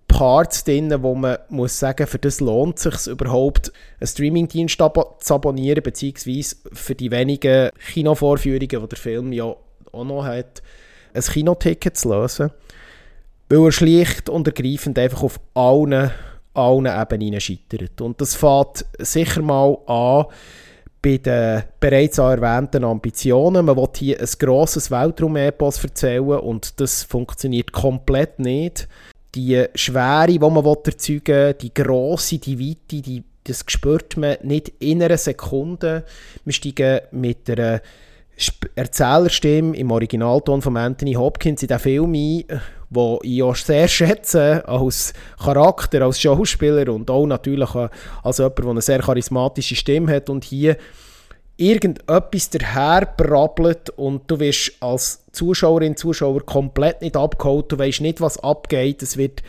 Parts 0.07 0.63
drin, 0.63 0.93
wo 1.01 1.15
man 1.15 1.37
muss 1.49 1.77
sagen, 1.77 2.07
für 2.07 2.19
das 2.19 2.39
lohnt 2.39 2.77
es 2.77 3.03
sich 3.03 3.11
überhaupt, 3.11 3.71
einen 3.99 4.07
Streamingdienst 4.07 4.77
zu 4.77 5.33
abonnieren, 5.33 5.83
beziehungsweise 5.83 6.55
für 6.71 6.95
die 6.95 7.11
wenigen 7.11 7.71
Kinovorführungen, 7.91 8.67
die 8.67 8.87
der 8.87 8.97
Film 8.97 9.33
ja 9.33 9.55
auch 9.91 10.05
noch 10.05 10.23
hat, 10.23 10.61
ein 11.13 11.21
Kinoticket 11.21 11.97
zu 11.97 12.09
lösen. 12.09 12.51
weil 13.49 13.65
er 13.65 13.71
schlicht 13.71 14.29
und 14.29 14.47
ergreifend 14.47 14.97
einfach 14.99 15.23
auf 15.23 15.39
allen, 15.53 16.11
allen 16.57 16.85
Ebenen 16.85 17.39
scheitert. 17.39 18.01
Und 18.01 18.19
das 18.19 18.35
fängt 18.35 18.85
sicher 18.99 19.41
mal 19.41 19.77
an 19.85 20.25
bei 21.01 21.17
den 21.17 21.63
bereits 21.79 22.17
erwähnten 22.17 22.83
Ambitionen. 22.83 23.65
Man 23.65 23.77
will 23.77 23.87
hier 23.95 24.19
ein 24.19 24.27
grosses 24.39 24.91
Weltraum-Epos 24.91 25.83
erzählen 25.83 26.39
und 26.39 26.79
das 26.79 27.03
funktioniert 27.03 27.71
komplett 27.71 28.39
nicht. 28.39 28.87
Die 29.35 29.65
Schwere, 29.75 30.27
die 30.27 30.39
man 30.39 30.65
erzeugen 30.65 31.27
will, 31.27 31.53
die 31.53 31.73
grosse, 31.73 32.39
die 32.39 32.59
Weite, 32.59 33.01
die, 33.01 33.23
das 33.43 33.63
spürt 33.67 34.17
man 34.17 34.37
nicht 34.43 34.73
in 34.79 35.03
einer 35.03 35.17
Sekunde. 35.17 36.03
Wir 36.43 36.53
steigen 36.53 37.01
mit 37.11 37.49
einer 37.49 37.81
Erzählerstimme 38.75 39.75
im 39.77 39.91
Originalton 39.91 40.61
von 40.61 40.77
Anthony 40.77 41.13
Hopkins 41.13 41.61
in 41.61 41.67
den 41.67 41.79
Film 41.79 42.13
ein, 42.13 42.61
wo 42.89 43.19
ich 43.23 43.43
auch 43.43 43.55
sehr 43.55 43.87
schätze 43.87 44.67
als 44.67 45.13
Charakter, 45.43 46.03
als 46.03 46.21
Schauspieler 46.21 46.91
und 46.93 47.09
auch 47.09 47.25
natürlich 47.25 47.69
als 48.23 48.37
jemand, 48.37 48.57
der 48.57 48.65
eine 48.67 48.81
sehr 48.81 48.99
charismatische 48.99 49.75
Stimme 49.75 50.15
hat 50.15 50.29
und 50.29 50.45
hier 50.45 50.77
irgendetwas 51.57 52.49
daherbrabbelt 52.51 53.89
und 53.91 54.29
du 54.29 54.39
wirst 54.39 54.73
als 54.79 55.23
Zuschauerin, 55.31 55.97
Zuschauer 55.97 56.45
komplett 56.45 57.01
nicht 57.01 57.17
abgeholt, 57.17 57.71
du 57.71 57.79
weißt 57.79 58.01
nicht, 58.01 58.21
was 58.21 58.37
abgeht, 58.37 59.01
es, 59.01 59.17
wird, 59.17 59.41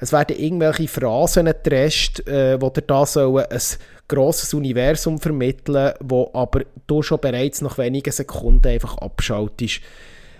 es 0.00 0.12
werden 0.12 0.38
irgendwelche 0.38 0.88
Phrasen 0.88 1.46
getrescht, 1.46 2.26
äh, 2.28 2.60
wo 2.60 2.70
dir 2.70 2.82
da 2.82 3.04
sollen 3.04 3.44
ein 3.50 3.60
grosses 4.08 4.54
Universum 4.54 5.18
vermitteln, 5.18 5.92
wo 6.00 6.30
aber 6.32 6.62
du 6.86 7.02
schon 7.02 7.20
bereits 7.20 7.60
nach 7.60 7.78
wenigen 7.78 8.12
Sekunden 8.12 8.68
einfach 8.68 8.96
abschaltest. 8.98 9.80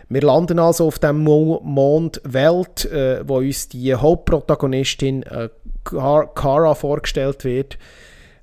Wir 0.09 0.23
landen 0.23 0.59
also 0.59 0.87
auf 0.87 0.99
dem 0.99 1.25
Mond 1.25 2.21
Welt, 2.25 2.85
äh, 2.87 3.27
wo 3.27 3.39
uns 3.39 3.69
die 3.69 3.95
Hauptprotagonistin 3.95 5.25
äh, 5.25 5.49
Kara 5.85 6.75
vorgestellt 6.75 7.45
wird, 7.45 7.79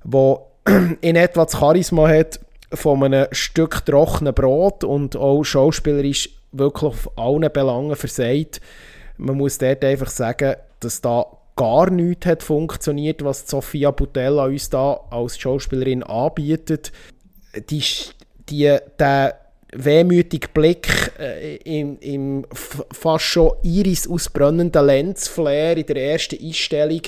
wo 0.02 0.46
in 1.00 1.16
etwa 1.16 1.44
das 1.44 1.58
Charisma 1.58 2.08
hat 2.08 2.40
von 2.72 3.02
einem 3.02 3.28
Stück 3.32 3.84
trockenen 3.86 4.34
Brot 4.34 4.84
und 4.84 5.16
auch 5.16 5.44
schauspielerisch 5.44 6.30
wirklich 6.52 6.82
auf 6.84 7.10
allen 7.18 7.50
Belangen 7.52 7.96
versagt. 7.96 8.60
Man 9.16 9.36
muss 9.36 9.58
dort 9.58 9.84
einfach 9.84 10.10
sagen, 10.10 10.56
dass 10.80 11.00
da 11.00 11.26
gar 11.56 11.90
nichts 11.90 12.26
hat 12.26 12.42
funktioniert, 12.42 13.24
was 13.24 13.48
Sofia 13.48 13.90
Butella 13.90 14.46
uns 14.46 14.70
da 14.70 15.00
als 15.10 15.38
Schauspielerin 15.38 16.02
anbietet. 16.02 16.92
Die, 17.70 17.82
die, 18.48 18.76
der 18.98 19.43
wehmütige 19.74 20.48
Blick 20.48 21.12
äh, 21.18 21.56
im, 21.56 21.98
im 22.00 22.46
fast 22.50 23.24
schon 23.24 23.52
iris 23.62 24.08
ausbrennenden 24.08 24.86
Lensflare 24.86 25.80
in 25.80 25.86
der 25.86 26.12
ersten 26.12 26.42
Einstellung, 26.42 27.02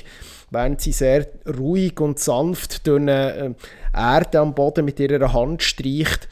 während 0.50 0.80
sie 0.80 0.92
sehr 0.92 1.26
ruhig 1.58 2.00
und 2.00 2.18
sanft 2.18 2.86
durch 2.86 3.00
eine 3.00 3.34
äh, 3.34 3.50
Erde 3.94 4.40
am 4.40 4.54
Boden 4.54 4.84
mit 4.84 5.00
ihrer 5.00 5.32
Hand 5.32 5.62
streicht 5.62 6.28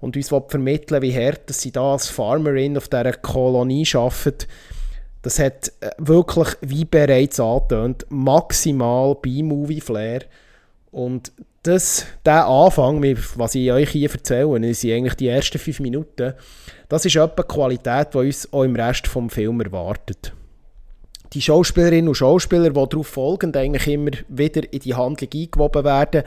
und 0.00 0.16
uns 0.16 0.28
vermitteln 0.28 1.02
wie 1.02 1.14
hart 1.14 1.48
dass 1.48 1.62
sie 1.62 1.72
da 1.72 1.92
als 1.92 2.08
Farmerin 2.08 2.76
auf 2.76 2.88
dieser 2.88 3.12
Kolonie 3.12 3.86
arbeitet. 3.94 4.48
Das 5.22 5.38
hat 5.38 5.72
äh, 5.80 5.90
wirklich, 5.98 6.48
wie 6.60 6.84
bereits 6.84 7.38
angetönt, 7.40 8.06
maximal 8.08 9.14
B-Movie-Flair. 9.14 10.22
Und 10.90 11.32
das, 11.62 12.06
der 12.26 12.46
Anfang, 12.46 13.02
was 13.36 13.54
ich 13.54 13.70
euch 13.70 13.90
hier 13.90 14.10
erzähle, 14.10 14.74
sind 14.74 14.92
eigentlich 14.92 15.14
die 15.14 15.28
ersten 15.28 15.58
fünf 15.58 15.80
Minuten, 15.80 16.34
das 16.88 17.04
ist 17.04 17.16
etwa 17.16 17.42
die 17.42 17.48
Qualität, 17.48 18.14
die 18.14 18.18
uns 18.18 18.52
auch 18.52 18.64
im 18.64 18.74
Rest 18.74 19.06
des 19.06 19.12
Films 19.32 19.64
erwartet. 19.64 20.32
Die 21.32 21.40
Schauspielerinnen 21.40 22.08
und 22.08 22.14
Schauspieler, 22.14 22.70
die 22.70 22.74
darauf 22.74 23.06
folgend 23.06 23.56
eigentlich 23.56 23.86
immer 23.86 24.10
wieder 24.28 24.70
in 24.72 24.80
die 24.80 24.94
Handlung 24.94 25.30
eingewoben 25.32 25.84
werden, 25.84 26.24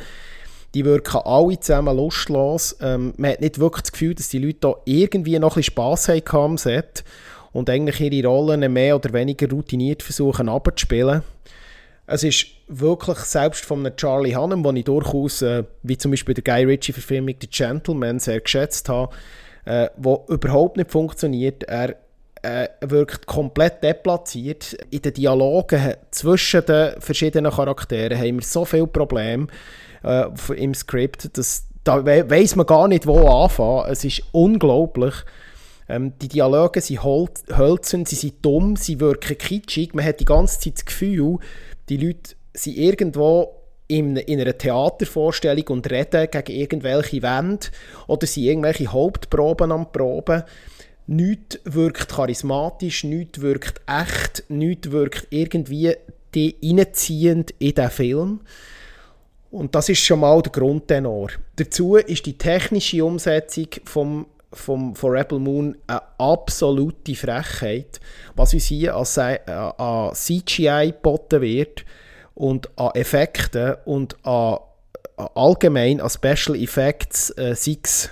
die 0.74 0.84
wirken 0.84 1.22
alle 1.24 1.60
zusammen 1.60 1.96
lustlos. 1.96 2.76
Ähm, 2.82 3.14
man 3.18 3.32
hat 3.32 3.42
nicht 3.42 3.60
wirklich 3.60 3.84
das 3.84 3.92
Gefühl, 3.92 4.16
dass 4.16 4.30
die 4.30 4.40
Leute 4.40 4.58
da 4.62 4.76
irgendwie 4.86 5.38
noch 5.38 5.56
ein 5.56 5.62
bisschen 5.62 5.74
Spass 5.74 6.10
haben 6.10 6.24
am 6.32 6.58
Set 6.58 7.04
und 7.52 7.70
eigentlich 7.70 8.02
ihre 8.02 8.28
Rollen 8.28 8.74
mehr 8.74 8.96
oder 8.96 9.14
weniger 9.14 9.50
routiniert 9.50 10.02
versuchen 10.02 10.50
abzuspielen. 10.50 11.22
Es 12.08 12.24
ist 12.24 12.48
wirklich 12.68 13.18
selbst 13.20 13.66
von 13.66 13.86
einem 13.86 13.96
Charlie 13.96 14.36
Hunnam, 14.36 14.64
den 14.64 14.78
ich 14.78 14.86
durchaus, 14.86 15.42
äh, 15.42 15.64
wie 15.84 15.98
zum 15.98 16.12
Beispiel 16.12 16.34
der 16.34 16.44
Guy 16.44 16.66
Ritchie-Verfilmung 16.66 17.36
The 17.40 17.48
Gentleman, 17.48 18.20
sehr 18.20 18.42
geschätzt 18.42 18.90
habe, 18.90 19.16
äh, 19.66 19.90
wo 19.98 20.26
überhaupt 20.30 20.78
nicht 20.78 20.92
funktioniert. 20.92 21.64
Er 21.64 21.96
äh, 22.42 22.68
wirkt 22.82 23.26
komplett 23.26 23.84
deplatziert. 23.84 24.74
In 24.92 25.02
den 25.02 25.14
Dialogen 25.14 25.94
zwischen 26.12 26.66
den 26.66 27.00
verschiedenen 27.00 27.52
Charakteren 27.52 28.18
haben 28.18 28.38
wir 28.38 28.46
so 28.46 28.66
viele 28.66 28.88
Probleme 28.88 29.48
äh, 30.04 30.26
im 30.56 30.74
Skript, 30.74 31.38
dass 31.38 31.68
da 31.84 32.04
we 32.04 32.28
weiß 32.28 32.56
man 32.56 32.66
gar 32.66 32.88
nicht, 32.88 33.06
wo 33.06 33.28
anfangen. 33.28 33.92
Es 33.92 34.04
ist 34.04 34.24
unglaublich. 34.32 35.14
Ähm, 35.88 36.14
die 36.20 36.28
Dialoge 36.28 36.82
sind 36.82 37.04
hölzern, 37.04 38.06
sie 38.06 38.16
sind 38.16 38.44
dumm, 38.44 38.76
sie 38.76 39.00
wirken 39.00 39.38
kitschig. 39.38 39.94
Man 39.94 40.04
hat 40.04 40.20
die 40.20 40.26
ganze 40.26 40.60
Zeit 40.60 40.78
das 40.78 40.86
Gefühl, 40.86 41.38
die 41.90 41.98
Leute 41.98 42.36
sind 42.56 42.78
irgendwo 42.78 43.56
in, 43.88 44.18
in 44.18 44.42
einer 44.42 44.58
Theatervorstellung 44.58 45.68
und 45.68 45.90
reden 45.90 46.28
gegen 46.32 46.60
irgendwelche 46.60 47.22
Wände 47.22 47.68
oder 48.08 48.26
sind 48.26 48.44
irgendwelche 48.44 48.88
Hauptproben 48.88 49.72
am 49.72 49.92
Proben. 49.92 50.44
Nichts 51.08 51.60
wirkt 51.66 52.10
charismatisch, 52.10 53.04
nichts 53.04 53.42
wirkt 53.42 53.82
echt, 53.86 54.44
nichts 54.50 54.90
wirkt 54.90 55.28
irgendwie 55.30 55.96
reinziehend 56.36 57.54
in 57.60 57.76
den 57.76 57.90
Film. 57.92 58.40
Und 59.52 59.76
das 59.76 59.88
ist 59.88 60.00
schon 60.00 60.20
mal 60.20 60.42
der 60.42 60.52
Grundtenor. 60.52 61.30
Dazu 61.56 61.96
ist 61.96 62.26
die 62.26 62.38
technische 62.38 63.06
Umsetzung 63.06 63.68
vom 63.86 64.26
vom, 64.56 64.96
von 64.96 65.12
Rebel 65.12 65.38
Moon 65.38 65.78
eine 65.86 66.02
absolute 66.18 67.14
Frechheit, 67.14 68.00
was 68.36 68.54
uns 68.54 68.66
hier 68.66 68.96
als, 68.96 69.18
äh, 69.18 69.40
an 69.46 70.14
CGI 70.14 70.94
geboten 70.94 71.42
wird 71.42 71.84
und 72.36 72.70
an 72.78 72.92
Effekten 72.94 73.76
und 73.86 74.24
an, 74.26 74.60
allgemein 75.34 76.02
an 76.02 76.10
Special 76.10 76.56
Effects, 76.56 77.32
äh, 77.38 77.56
sei 77.56 77.78
es 77.82 78.10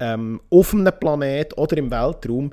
ähm, 0.00 0.40
auf 0.50 0.72
einem 0.72 0.92
Planet 0.98 1.56
oder 1.58 1.76
im 1.76 1.90
Weltraum, 1.90 2.52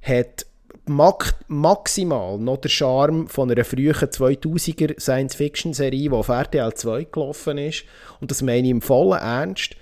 hat 0.00 0.46
maximal 0.86 2.38
noch 2.38 2.58
der 2.58 2.68
Charme 2.68 3.26
von 3.26 3.50
einer 3.50 3.64
frühen 3.64 3.94
2000er 3.94 5.00
Science-Fiction-Serie, 5.00 6.10
die 6.10 6.10
auf 6.10 6.28
RTL 6.28 6.74
2 6.74 7.04
gelaufen 7.04 7.58
ist. 7.58 7.84
Und 8.20 8.30
das 8.30 8.42
meine 8.42 8.66
ich 8.66 8.70
im 8.70 8.82
vollen 8.82 9.20
Ernst. 9.20 9.76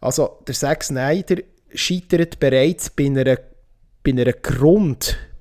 Also, 0.00 0.38
der 0.46 0.54
Zack 0.54 0.84
Snyder 0.84 1.42
scheitert 1.74 2.38
bereits 2.38 2.90
bei 2.90 3.06
einer, 3.06 3.38
bei 4.04 4.10
einer 4.10 4.32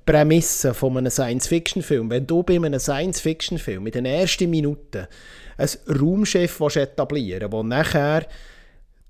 Grundprämisse 0.06 0.74
von 0.74 0.98
einem 0.98 1.10
Science-Fiction-Film. 1.10 2.10
Wenn 2.10 2.28
du 2.28 2.44
bei 2.44 2.56
einem 2.56 2.80
Science-Fiction-Film 2.80 3.88
in 3.88 3.92
den 3.92 4.06
ersten 4.06 4.50
Minuten 4.50 5.08
ein 5.58 5.70
Raumschiff 5.90 6.60
etablieren 6.76 7.52
willst, 7.52 7.54
das 7.54 7.64
nachher 7.64 8.28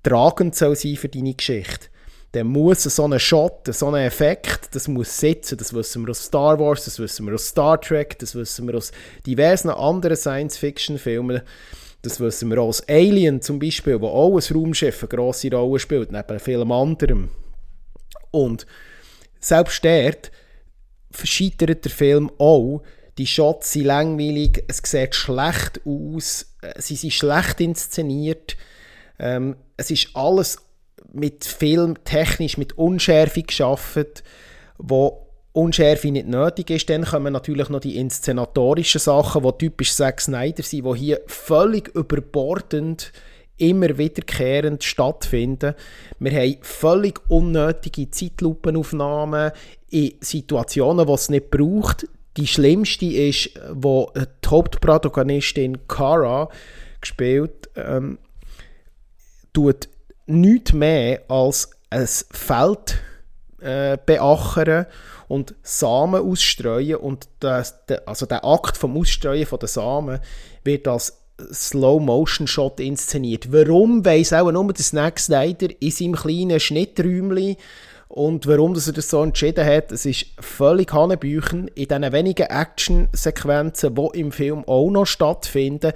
tragend 0.02 0.54
soll 0.54 0.74
sein 0.74 0.96
für 0.96 1.08
deine 1.08 1.34
Geschichte, 1.34 1.88
dann 2.32 2.46
muss 2.46 2.84
so 2.84 3.06
ein 3.06 3.18
Shot, 3.20 3.66
so 3.74 3.88
ein 3.88 4.06
Effekt, 4.06 4.74
das 4.74 4.88
muss 4.88 5.18
sitzen. 5.18 5.58
Das 5.58 5.74
wissen 5.74 6.06
wir 6.06 6.10
aus 6.10 6.24
Star 6.24 6.58
Wars, 6.58 6.86
das 6.86 6.98
wissen 6.98 7.26
wir 7.26 7.34
aus 7.34 7.48
Star 7.48 7.80
Trek, 7.80 8.18
das 8.18 8.34
wissen 8.34 8.66
wir 8.66 8.76
aus 8.76 8.90
diversen 9.26 9.70
anderen 9.70 10.16
Science-Fiction-Filmen. 10.16 11.42
Das 12.02 12.20
wissen 12.20 12.48
wir 12.50 12.58
auch 12.58 12.68
aus 12.68 12.88
Alien 12.88 13.42
zum 13.42 13.58
Beispiel, 13.58 14.00
wo 14.00 14.08
auch 14.08 14.36
ein 14.36 14.54
Raumschiff 14.54 15.02
eine 15.02 15.08
grosse 15.08 15.50
Rolle 15.50 15.78
spielt, 15.78 16.12
neben 16.12 16.40
vielem 16.40 16.72
anderem. 16.72 17.30
Und 18.30 18.66
selbst 19.40 19.84
dort 19.84 20.30
verscheitert 21.16 21.84
der 21.84 21.92
Film 21.92 22.30
auch. 22.38 22.82
Die 23.18 23.26
Shots 23.26 23.72
sind 23.72 23.86
langweilig, 23.86 24.64
es 24.68 24.82
sieht 24.84 25.14
schlecht 25.14 25.80
aus, 25.86 26.54
äh, 26.60 26.80
sie 26.80 26.96
sind 26.96 27.12
schlecht 27.12 27.60
inszeniert. 27.60 28.56
Ähm, 29.18 29.56
es 29.76 29.90
ist 29.90 30.10
alles 30.14 30.58
mit 31.12 31.44
Film 31.44 32.04
technisch 32.04 32.58
mit 32.58 32.76
Unschärfe 32.76 33.42
geschaffen, 33.42 34.06
wo 34.76 35.26
Unschärfe 35.52 36.10
nicht 36.10 36.28
nötig 36.28 36.70
ist. 36.70 36.90
Dann 36.90 37.06
kommen 37.06 37.32
natürlich 37.32 37.70
noch 37.70 37.80
die 37.80 37.96
inszenatorischen 37.96 39.00
Sachen, 39.00 39.42
die 39.42 39.58
typisch 39.58 39.94
Zack 39.94 40.20
Snyder 40.20 40.62
sind, 40.62 40.84
die 40.84 40.98
hier 40.98 41.20
völlig 41.26 41.88
überbordend 41.94 43.12
immer 43.58 43.98
wiederkehrend 43.98 44.84
stattfinden. 44.84 45.74
Wir 46.18 46.32
haben 46.32 46.58
völlig 46.62 47.20
unnötige 47.28 48.10
Zeitlupenaufnahmen 48.10 49.52
in 49.90 50.14
Situationen, 50.20 51.06
die 51.06 51.12
es 51.12 51.28
nicht 51.28 51.50
braucht. 51.50 52.06
Die 52.36 52.46
schlimmste 52.46 53.06
ist, 53.06 53.50
wo 53.72 54.12
die 54.14 54.48
Hauptprotagonistin 54.48 55.88
Kara 55.88 56.50
gespielt 57.00 57.70
ähm, 57.76 58.18
tut 59.52 59.88
nichts 60.26 60.72
mehr 60.72 61.22
als 61.28 61.70
ein 61.88 62.06
Feld 62.06 62.98
äh, 63.60 63.96
beachern 64.04 64.86
und 65.28 65.54
Samen 65.62 66.20
ausstreuen 66.20 66.96
und 66.96 67.28
das, 67.40 67.74
also 68.04 68.26
der 68.26 68.44
Akt 68.44 68.76
vom 68.76 68.96
Ausstreuen 68.96 69.46
von 69.46 69.58
den 69.58 69.68
Samen 69.68 70.20
wird 70.62 70.86
als 70.88 71.22
Slow-Motion-Shot 71.52 72.80
inszeniert. 72.80 73.52
Warum, 73.52 74.04
weiss 74.04 74.32
auch 74.32 74.50
nur 74.50 74.72
der 74.72 74.84
Snack 74.84 75.18
Snyder 75.18 75.68
in 75.80 75.90
seinem 75.90 76.14
kleinen 76.14 76.60
Schnitträumchen 76.60 77.56
und 78.08 78.46
warum 78.46 78.72
dass 78.72 78.86
er 78.86 78.92
das 78.92 79.10
so 79.10 79.22
entschieden 79.22 79.66
hat, 79.66 79.92
es 79.92 80.06
ist 80.06 80.26
völlig 80.38 80.92
Hanebüchen. 80.92 81.68
In 81.68 81.88
diesen 81.88 82.12
wenigen 82.12 82.46
Action-Sequenzen, 82.46 83.94
die 83.94 84.20
im 84.20 84.32
Film 84.32 84.64
auch 84.66 84.90
noch 84.90 85.06
stattfinden, 85.06 85.92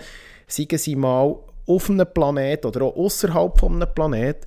seien 0.47 0.79
sie 0.79 0.97
mal 0.97 1.37
auf 1.67 1.89
einem 1.89 2.07
Planet 2.13 2.67
oder 2.67 2.83
auch 2.83 2.97
außerhalb 2.97 3.59
von 3.59 3.77
einem 3.77 3.95
Planet, 3.95 4.47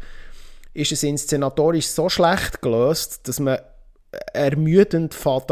ist 0.74 0.92
es 0.92 1.04
inszenatorisch 1.04 1.88
so 1.88 2.10
schlecht 2.10 2.62
gelöst, 2.62 3.28
dass 3.28 3.40
man 3.40 3.60
ermüdend 4.34 5.14
fährt 5.14 5.50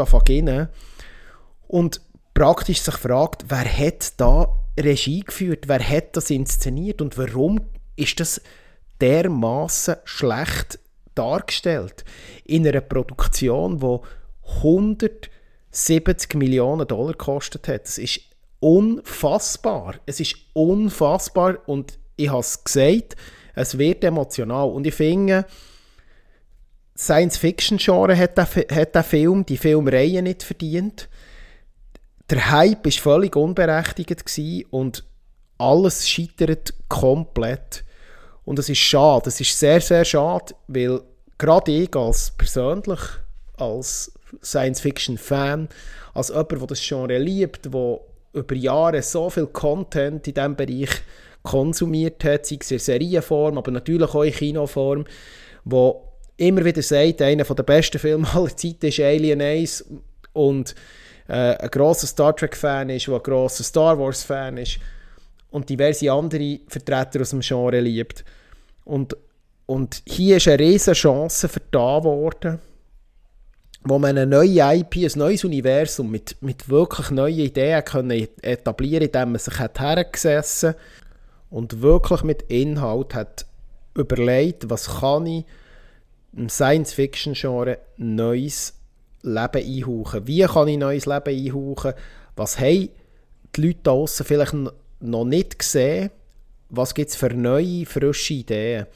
und 1.68 2.00
praktisch 2.34 2.82
sich 2.82 2.94
fragt, 2.94 3.44
wer 3.48 3.64
hat 3.64 4.20
da 4.20 4.61
Regie 4.78 5.20
geführt, 5.20 5.68
wer 5.68 5.86
hat 5.86 6.16
das 6.16 6.30
inszeniert 6.30 7.00
und 7.00 7.18
warum 7.18 7.60
ist 7.96 8.20
das 8.20 8.40
dermaßen 9.00 9.96
schlecht 10.04 10.78
dargestellt 11.14 12.04
in 12.44 12.66
einer 12.66 12.80
Produktion, 12.80 13.80
die 13.80 13.98
170 14.58 16.34
Millionen 16.34 16.86
Dollar 16.86 17.12
gekostet 17.12 17.68
hat. 17.68 17.84
Das 17.84 17.98
ist 17.98 18.20
unfassbar. 18.60 19.96
Es 20.06 20.20
ist 20.20 20.36
unfassbar 20.54 21.58
und 21.66 21.98
ich 22.16 22.30
habe 22.30 22.40
es 22.40 22.62
gesagt, 22.64 23.16
es 23.54 23.76
wird 23.76 24.04
emotional. 24.04 24.68
Und 24.70 24.86
ich 24.86 24.94
finde, 24.94 25.46
Science-Fiction-Genre 26.96 28.16
hat 28.16 28.38
der, 28.38 28.46
hat 28.46 28.94
der 28.94 29.02
Film, 29.02 29.44
die 29.44 29.56
Filmreihe 29.56 30.22
nicht 30.22 30.42
verdient. 30.42 31.08
Der 32.32 32.50
Hype 32.50 32.86
war 32.86 32.92
völlig 32.92 33.36
unberechtigt 33.36 34.24
und 34.70 35.04
alles 35.58 36.08
scheitert 36.08 36.72
komplett. 36.88 37.84
Und 38.46 38.58
es 38.58 38.70
ist 38.70 38.78
schade, 38.78 39.28
es 39.28 39.38
ist 39.38 39.58
sehr, 39.58 39.82
sehr 39.82 40.02
schade, 40.06 40.54
weil 40.66 41.02
gerade 41.36 41.70
ich 41.70 41.94
als 41.94 42.30
persönlich, 42.30 43.00
als 43.58 44.12
Science-Fiction-Fan, 44.42 45.68
als 46.14 46.28
jemand, 46.30 46.52
der 46.52 46.66
das 46.68 46.80
Genre 46.80 47.18
liebt, 47.18 47.66
der 47.66 48.00
über 48.32 48.54
Jahre 48.54 49.02
so 49.02 49.28
viel 49.28 49.48
Content 49.48 50.26
in 50.26 50.32
diesem 50.32 50.56
Bereich 50.56 51.02
konsumiert 51.42 52.24
hat, 52.24 52.46
sei 52.46 52.56
es 52.58 52.70
in 52.70 52.78
Serienform, 52.78 53.58
aber 53.58 53.70
natürlich 53.72 54.08
auch 54.14 54.22
in 54.22 54.32
Kinoform, 54.32 55.04
wo 55.66 56.08
immer 56.38 56.64
wieder 56.64 56.80
sagt, 56.80 57.20
einer 57.20 57.44
der 57.44 57.62
besten 57.62 57.98
Filme 57.98 58.26
aller 58.32 58.56
Zeiten 58.56 58.86
ist 58.86 59.00
Alien 59.00 59.42
Ace 59.42 59.84
und 60.32 60.74
äh, 61.32 61.56
ein 61.56 61.70
grosser 61.70 62.06
Star 62.06 62.36
Trek-Fan 62.36 62.90
ist, 62.90 63.06
der 63.06 63.14
ein 63.14 63.22
grosser 63.22 63.64
Star 63.64 63.98
Wars-Fan 63.98 64.58
ist 64.58 64.78
und 65.50 65.68
diverse 65.68 66.12
andere 66.12 66.60
Vertreter 66.68 67.22
aus 67.22 67.30
dem 67.30 67.40
Genre 67.40 67.80
liebt. 67.80 68.22
Und, 68.84 69.16
und 69.64 70.02
hier 70.04 70.36
ist 70.36 70.48
eine 70.48 70.58
riesige 70.58 70.92
Chance 70.92 71.48
vertan 71.48 72.04
worden, 72.04 72.58
wo 73.84 73.98
man 73.98 74.18
eine 74.18 74.26
neue 74.26 74.76
IP, 74.76 74.96
ein 74.96 75.18
neues 75.18 75.42
Universum 75.44 76.10
mit, 76.10 76.36
mit 76.42 76.68
wirklich 76.68 77.10
neuen 77.10 77.38
Ideen 77.38 77.82
können 77.82 78.28
etablieren 78.42 79.04
konnte, 79.04 79.18
indem 79.18 79.32
man 79.32 79.38
sich 79.38 79.58
hat 79.58 79.80
hergesessen 79.80 80.74
und 81.48 81.80
wirklich 81.80 82.24
mit 82.24 82.42
Inhalt 82.42 83.14
hat 83.14 83.46
überlegt, 83.96 84.68
was 84.68 85.00
kann 85.00 85.24
ich 85.24 85.44
im 86.36 86.50
Science-Fiction-Genre 86.50 87.78
neues 87.96 88.74
Leben 89.22 89.86
einhauchen. 89.86 90.26
Wie 90.26 90.42
kann 90.42 90.68
ich 90.68 90.78
neues 90.78 91.06
Leben 91.06 91.28
einhauchen? 91.28 91.94
Was 92.36 92.58
haben 92.58 92.88
die 93.56 93.60
Leute 93.60 93.80
da 93.82 93.92
draussen 93.92 94.26
vielleicht 94.26 94.54
noch 95.00 95.24
nicht 95.24 95.58
gesehen? 95.58 96.10
Was 96.70 96.94
gibt 96.94 97.10
es 97.10 97.16
für 97.16 97.30
neue, 97.30 97.86
frische 97.86 98.34
Ideen? 98.34 98.86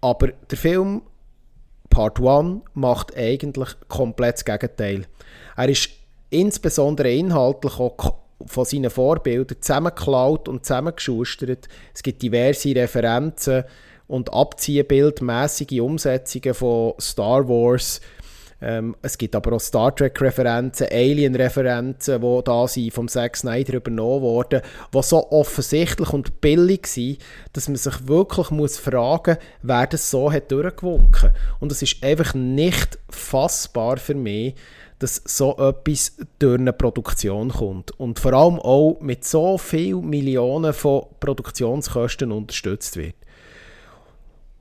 Aber 0.00 0.28
der 0.28 0.58
Film 0.58 1.02
Part 1.90 2.20
1 2.20 2.62
macht 2.74 3.16
eigentlich 3.16 3.68
komplett 3.88 4.36
das 4.36 4.44
Gegenteil. 4.44 5.06
Er 5.56 5.68
ist 5.68 5.90
insbesondere 6.30 7.12
inhaltlich 7.12 7.78
auch 7.78 8.14
von 8.46 8.64
seinen 8.64 8.90
Vorbildern 8.90 9.60
zusammengeklaut 9.60 10.48
und 10.48 10.64
zusammengeschustert. 10.64 11.68
Es 11.94 12.02
gibt 12.02 12.22
diverse 12.22 12.74
Referenzen 12.74 13.64
und 14.08 14.32
abziehbildmäßige 14.32 15.80
Umsetzungen 15.80 16.54
von 16.54 16.94
Star 16.98 17.48
Wars. 17.48 18.00
Ähm, 18.62 18.94
es 19.02 19.18
gibt 19.18 19.34
aber 19.34 19.54
auch 19.54 19.60
Star 19.60 19.94
Trek-Referenzen, 19.94 20.86
Alien-Referenzen, 20.90 22.20
die 22.20 22.40
da 22.44 22.68
sind, 22.68 22.92
vom 22.92 23.08
Zack 23.08 23.36
Snyder 23.36 23.74
übernommen 23.74 24.22
wurden, 24.22 24.62
die 24.94 25.02
so 25.02 25.30
offensichtlich 25.32 26.12
und 26.12 26.40
billig 26.40 26.86
sind, 26.86 27.18
dass 27.52 27.68
man 27.68 27.76
sich 27.76 28.06
wirklich 28.06 28.50
muss 28.50 28.78
fragen 28.78 29.36
muss, 29.36 29.46
wer 29.62 29.86
das 29.88 30.10
so 30.10 30.30
hat 30.30 30.52
durchgewunken. 30.52 31.30
Und 31.58 31.72
es 31.72 31.82
ist 31.82 32.02
einfach 32.04 32.34
nicht 32.34 32.98
fassbar 33.10 33.96
für 33.96 34.14
mich, 34.14 34.54
dass 35.00 35.20
so 35.24 35.56
etwas 35.56 36.16
durch 36.38 36.60
eine 36.60 36.72
Produktion 36.72 37.48
kommt. 37.48 37.90
Und 37.98 38.20
vor 38.20 38.32
allem 38.32 38.60
auch 38.60 38.98
mit 39.00 39.24
so 39.24 39.58
vielen 39.58 40.08
Millionen 40.08 40.72
von 40.72 41.06
Produktionskosten 41.18 42.30
unterstützt 42.30 42.96
wird. 42.96 43.16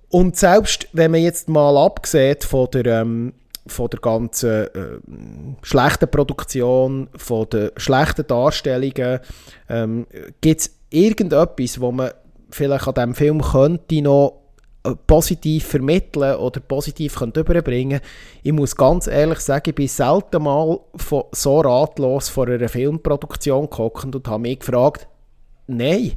Und 0.09 0.35
selbst 0.35 0.87
wenn 0.91 1.11
man 1.11 1.21
jetzt 1.21 1.47
mal 1.47 1.77
abgesehen 1.77 2.37
von 2.41 2.69
der, 2.71 3.01
ähm, 3.01 3.33
von 3.67 3.89
der 3.89 3.99
ganzen 3.99 4.49
äh, 4.49 4.99
schlechten 5.61 6.09
Produktion, 6.09 7.09
von 7.15 7.47
den 7.49 7.71
schlechten 7.77 8.25
Darstellungen, 8.25 9.19
ähm, 9.69 10.07
gibt 10.41 10.61
es 10.61 10.75
irgendetwas, 10.89 11.79
wo 11.79 11.91
man 11.91 12.11
vielleicht 12.49 12.87
an 12.87 12.93
diesem 12.93 13.15
Film 13.15 13.41
könnte 13.41 14.01
noch 14.01 14.41
äh, 14.83 14.95
positiv 15.05 15.67
vermitteln 15.67 16.35
oder 16.37 16.59
positiv 16.59 17.15
könnte 17.15 17.41
überbringen 17.41 18.01
Ich 18.41 18.51
muss 18.51 18.75
ganz 18.75 19.05
ehrlich 19.05 19.39
sagen, 19.39 19.69
ich 19.69 19.75
bin 19.75 19.87
selten 19.87 20.43
mal 20.43 20.79
von, 20.95 21.25
so 21.31 21.61
ratlos 21.61 22.29
vor 22.29 22.47
einer 22.47 22.67
Filmproduktion 22.67 23.69
gekommen 23.69 24.15
und 24.15 24.27
habe 24.27 24.41
mich 24.41 24.59
gefragt, 24.59 25.07
nein, 25.67 26.13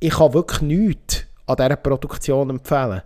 ich 0.00 0.10
kann 0.10 0.34
wirklich 0.34 0.62
nichts 0.62 1.24
an 1.46 1.56
dieser 1.56 1.76
Produktion 1.76 2.50
empfehlen. 2.50 3.02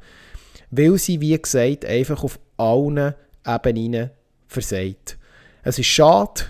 Weil 0.71 0.97
sie, 0.99 1.21
wie 1.21 1.39
gesagt, 1.39 1.85
einfach 1.85 2.25
auf 2.25 2.39
allen 2.57 3.15
Ebenen 3.47 4.11
versagt. 4.47 5.19
Es 5.63 5.79
ist 5.79 5.87
schade, 5.87 6.43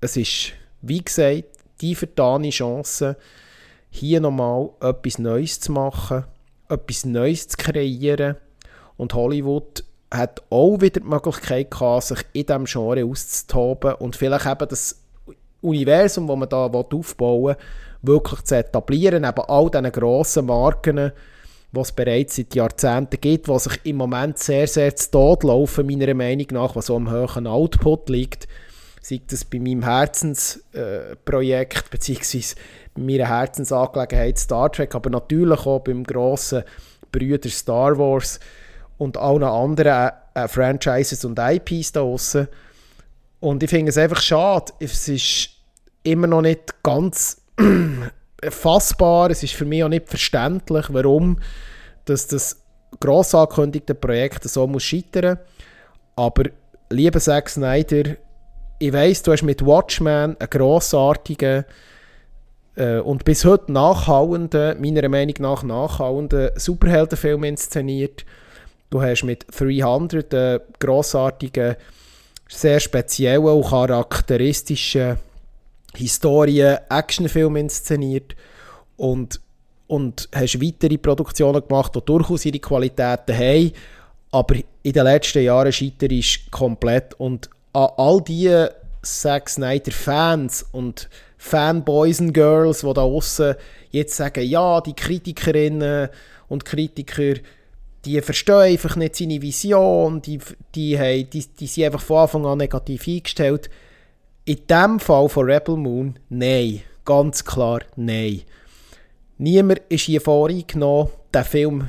es 0.00 0.16
ist, 0.16 0.52
wie 0.82 1.02
gesagt, 1.02 1.44
die 1.80 1.94
vertane 1.94 2.50
Chance, 2.50 3.16
hier 3.90 4.20
nochmal 4.20 4.70
etwas 4.80 5.18
Neues 5.18 5.60
zu 5.60 5.72
machen 5.72 6.24
etwas 6.70 7.04
Neues 7.04 7.48
zu 7.48 7.56
kreieren. 7.56 8.36
Und 8.96 9.14
Hollywood 9.14 9.84
hat 10.12 10.42
auch 10.50 10.80
wieder 10.80 11.00
die 11.00 11.06
Möglichkeit 11.06 11.70
gehabt, 11.70 12.04
sich 12.04 12.18
in 12.32 12.46
diesem 12.46 12.64
Genre 12.64 13.04
auszutoben 13.04 13.94
und 13.94 14.16
vielleicht 14.16 14.46
eben 14.46 14.68
das 14.68 15.00
Universum, 15.60 16.26
das 16.26 16.36
man 16.36 16.48
da 16.48 16.66
aufbauen 16.66 17.44
will, 17.44 17.56
wirklich 18.02 18.42
zu 18.42 18.56
etablieren, 18.56 19.22
neben 19.22 19.40
all 19.40 19.70
diesen 19.70 19.92
grossen 19.92 20.46
Marken, 20.46 21.12
es 21.78 21.92
bereits 21.92 22.36
seit 22.36 22.54
Jahrzehnten 22.54 23.20
gibt, 23.20 23.48
die 23.48 23.58
sich 23.58 23.80
im 23.84 23.96
Moment 23.96 24.38
sehr, 24.38 24.66
sehr 24.66 24.94
zu 24.96 25.10
Tod 25.10 25.44
laufen, 25.44 25.86
meiner 25.86 26.14
Meinung 26.14 26.46
nach, 26.50 26.74
was 26.74 26.86
so 26.86 26.96
am 26.96 27.10
hohen 27.10 27.46
Output 27.46 28.08
liegt. 28.08 28.48
Sei 29.02 29.20
das 29.26 29.44
bei 29.44 29.60
meinem 29.60 29.82
Herzensprojekt, 29.82 31.78
äh, 31.78 31.90
beziehungsweise 31.90 32.56
meiner 32.96 33.28
Herzensangelegenheit 33.28 34.38
Star 34.38 34.70
Trek, 34.70 34.94
aber 34.94 35.10
natürlich 35.10 35.66
auch 35.66 35.80
beim 35.80 36.04
grossen 36.04 36.64
Brüder 37.12 37.48
Star 37.48 37.98
Wars 37.98 38.40
und 38.98 39.16
allen 39.16 39.44
anderen 39.44 40.10
äh, 40.34 40.48
Franchises 40.48 41.24
und 41.24 41.38
IPs 41.38 41.92
da 41.92 42.00
draussen. 42.00 42.48
Und 43.40 43.62
ich 43.62 43.70
finde 43.70 43.90
es 43.90 43.96
einfach 43.96 44.20
schade, 44.20 44.72
es 44.80 45.08
ist 45.08 45.50
immer 46.02 46.26
noch 46.26 46.42
nicht 46.42 46.82
ganz 46.82 47.40
fassbar, 48.48 49.30
es 49.30 49.42
ist 49.42 49.54
für 49.54 49.64
mich 49.64 49.84
auch 49.84 49.88
nicht 49.88 50.08
verständlich, 50.08 50.86
warum 50.90 51.38
dass 52.04 52.26
das 52.26 52.62
gross 52.98 53.34
angekündigte 53.34 53.94
Projekt 53.94 54.44
so 54.44 54.66
muss 54.66 54.82
scheitern 54.82 55.38
Aber 56.16 56.44
lieber 56.90 57.20
Zack 57.20 57.48
Snyder, 57.48 58.16
ich 58.78 58.92
weiss, 58.92 59.22
du 59.22 59.32
hast 59.32 59.42
mit 59.42 59.64
Watchmen 59.64 60.36
einen 60.38 60.50
grossartigen 60.50 61.64
äh, 62.76 62.98
und 62.98 63.24
bis 63.24 63.44
heute 63.44 63.70
nachhauenden, 63.72 64.80
meiner 64.80 65.08
Meinung 65.08 65.34
nach 65.38 65.62
nachhauenden 65.62 66.50
Superheldenfilm 66.56 67.44
inszeniert. 67.44 68.24
Du 68.88 69.02
hast 69.02 69.22
mit 69.22 69.46
300 69.56 70.34
einen 70.34 70.60
grossartigen, 70.80 71.76
sehr 72.48 72.80
speziellen 72.80 73.44
und 73.44 73.68
charakteristischen 73.68 75.18
Historien-Actionfilm 75.96 77.56
inszeniert 77.56 78.36
und, 78.96 79.40
und 79.86 80.28
hast 80.34 80.62
weitere 80.62 80.98
Produktionen 80.98 81.66
gemacht, 81.66 81.94
die 81.94 82.00
durchaus 82.04 82.44
ihre 82.44 82.58
Qualitäten 82.58 83.36
haben, 83.36 83.72
aber 84.30 84.56
in 84.82 84.92
den 84.92 85.04
letzten 85.04 85.42
Jahren 85.42 85.72
scheitert 85.72 86.12
ist 86.12 86.50
komplett 86.50 87.14
und 87.14 87.50
an 87.72 87.88
all 87.96 88.20
die 88.20 88.66
Zack 89.02 89.48
Snyder 89.48 89.92
Fans 89.92 90.66
und 90.72 91.08
Fanboys 91.38 92.20
und 92.20 92.32
Girls, 92.32 92.80
die 92.80 92.92
da 92.92 93.02
außen 93.02 93.54
jetzt 93.90 94.16
sagen, 94.16 94.44
ja, 94.44 94.80
die 94.80 94.94
Kritikerinnen 94.94 96.08
und 96.48 96.64
Kritiker, 96.64 97.40
die 98.04 98.20
verstehen 98.20 98.54
einfach 98.56 98.96
nicht 98.96 99.16
seine 99.16 99.40
Vision, 99.40 100.22
die, 100.22 100.38
die, 100.74 100.98
haben, 100.98 101.30
die, 101.30 101.46
die 101.46 101.66
sind 101.66 101.84
einfach 101.84 102.00
von 102.00 102.18
Anfang 102.18 102.46
an 102.46 102.58
negativ 102.58 103.06
eingestellt. 103.08 103.70
In 104.44 104.66
dem 104.66 105.00
Fall 105.00 105.28
von 105.28 105.46
Rebel 105.46 105.76
Moon, 105.76 106.18
nein. 106.28 106.82
Ganz 107.04 107.44
klar, 107.44 107.80
nein. 107.96 108.42
Niemand 109.38 109.82
ist 109.88 110.04
hier 110.04 110.20
voreingenommen. 110.20 111.12
Der 111.32 111.44
Film 111.44 111.88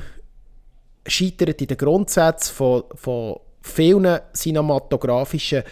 scheitert 1.06 1.60
in 1.60 1.68
den 1.68 1.76
Grundsätzen 1.76 2.54
von, 2.54 2.84
von 2.94 3.40
vielen 3.62 4.20
cinematografischen 4.34 5.62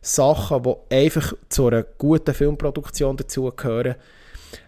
Sachen, 0.00 0.62
die 0.62 0.94
einfach 0.94 1.34
zu 1.48 1.66
einer 1.66 1.82
guten 1.82 2.34
Filmproduktion 2.34 3.16
dazugehören. 3.16 3.96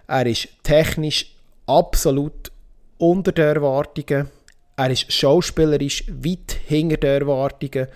Er 0.06 0.26
ist 0.26 0.48
technisch 0.62 1.34
absolut 1.66 2.50
unter 2.98 3.32
den 3.32 3.56
Erwartungen. 3.56 4.28
Er 4.76 4.90
ist 4.90 5.12
schauspielerisch 5.12 6.04
weit 6.08 6.58
hinter 6.66 6.96
den 6.96 7.22
Erwartungen. 7.22 7.86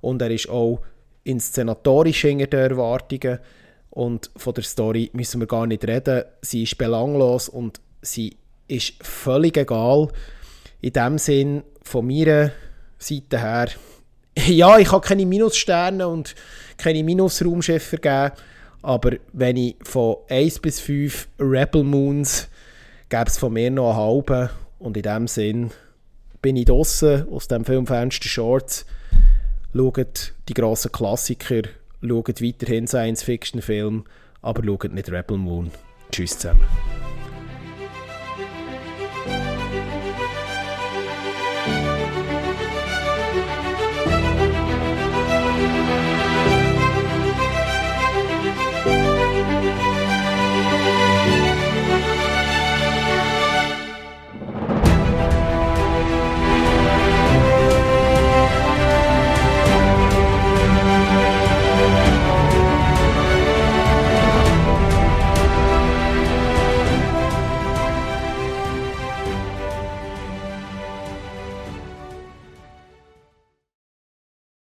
Und 0.00 0.22
er 0.22 0.30
ist 0.30 0.48
auch 0.48 0.80
inszenatorisch 1.28 2.22
hinter 2.22 2.46
den 2.46 2.70
Erwartungen. 2.72 3.38
Und 3.90 4.30
von 4.36 4.54
der 4.54 4.62
Story 4.64 5.10
müssen 5.12 5.40
wir 5.40 5.46
gar 5.46 5.66
nicht 5.66 5.86
reden. 5.86 6.24
Sie 6.40 6.62
ist 6.62 6.78
belanglos 6.78 7.48
und 7.48 7.80
sie 8.02 8.36
ist 8.66 8.94
völlig 9.00 9.56
egal. 9.56 10.08
In 10.80 10.92
dem 10.92 11.18
Sinn, 11.18 11.62
von 11.82 12.06
meiner 12.06 12.52
Seite 12.98 13.40
her, 13.40 13.68
ja, 14.46 14.78
ich 14.78 14.92
habe 14.92 15.06
keine 15.06 15.26
Minussterne 15.26 16.06
und 16.06 16.34
keine 16.76 17.02
Minusraumschiffe 17.02 17.98
geben, 17.98 18.32
aber 18.82 19.16
wenn 19.32 19.56
ich 19.56 19.76
von 19.82 20.18
1 20.28 20.60
bis 20.60 20.80
5 20.80 21.28
Rebel 21.40 21.82
Moons 21.82 22.48
gäbe 23.08 23.24
es 23.26 23.38
von 23.38 23.52
mir 23.52 23.70
noch 23.70 23.90
einen 23.90 23.96
halben 23.96 24.50
und 24.78 24.96
in 24.96 25.02
dem 25.02 25.26
Sinn 25.26 25.70
bin 26.40 26.56
ich 26.56 26.66
draußen 26.66 27.28
aus 27.28 27.48
dem 27.48 27.64
Filmfenster 27.64 28.28
Shorts, 28.28 28.86
schaut 29.74 30.34
die 30.48 30.54
grossen 30.54 30.92
Klassiker, 30.92 31.62
schaut 32.00 32.42
weiterhin 32.42 32.86
Science-Fiction-Filme, 32.86 34.04
aber 34.42 34.64
schaut 34.64 34.92
nicht 34.92 35.10
Rebel 35.10 35.38
Moon. 35.38 35.70
Tschüss 36.10 36.38
zusammen. 36.38 36.64